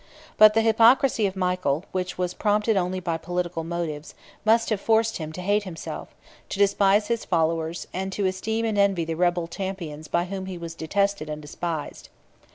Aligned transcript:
But 0.35 0.55
the 0.55 0.63
hypocrisy 0.63 1.27
of 1.27 1.35
Michael, 1.35 1.85
which 1.91 2.17
was 2.17 2.33
prompted 2.33 2.75
only 2.75 2.99
by 2.99 3.17
political 3.17 3.63
motives, 3.63 4.15
must 4.43 4.71
have 4.71 4.81
forced 4.81 5.17
him 5.17 5.31
to 5.33 5.41
hate 5.43 5.61
himself, 5.61 6.09
to 6.49 6.57
despise 6.57 7.05
his 7.05 7.23
followers, 7.23 7.85
and 7.93 8.11
to 8.13 8.25
esteem 8.25 8.65
and 8.65 8.79
envy 8.79 9.05
the 9.05 9.13
rebel 9.13 9.47
champions 9.47 10.07
by 10.07 10.25
whom 10.25 10.47
he 10.47 10.57
was 10.57 10.73
detested 10.73 11.29
and 11.29 11.39
despised. 11.39 12.09